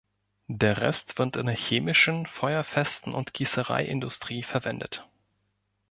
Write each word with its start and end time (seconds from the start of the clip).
Der 0.49 0.79
Rest 0.81 1.19
wird 1.19 1.35
in 1.35 1.45
der 1.45 1.53
chemischen, 1.55 2.25
feuerfesten 2.25 3.13
und 3.13 3.35
Gießereiindustrie 3.35 4.41
verwendet. 4.41 5.07